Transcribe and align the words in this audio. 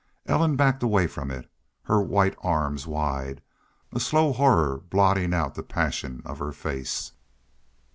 Ellen 0.25 0.55
backed 0.55 0.81
away 0.81 1.05
from 1.05 1.29
it, 1.29 1.47
her 1.83 2.01
white 2.01 2.35
arms 2.41 2.87
wide, 2.87 3.39
a 3.93 3.99
slow 3.99 4.33
horror 4.33 4.79
blotting 4.79 5.31
out 5.31 5.53
the 5.53 5.61
passion 5.61 6.23
of 6.25 6.39
her 6.39 6.51
face. 6.51 7.11